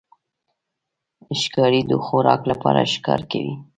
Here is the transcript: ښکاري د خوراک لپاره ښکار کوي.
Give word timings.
ښکاري 1.39 1.81
د 1.87 1.91
خوراک 2.05 2.41
لپاره 2.51 2.81
ښکار 2.93 3.21
کوي. 3.31 3.53